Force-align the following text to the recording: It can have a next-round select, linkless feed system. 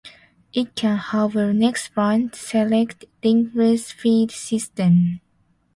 It 0.51 0.73
can 0.73 0.97
have 0.97 1.35
a 1.35 1.53
next-round 1.53 2.33
select, 2.33 3.05
linkless 3.23 3.93
feed 3.93 4.31
system. 4.31 5.21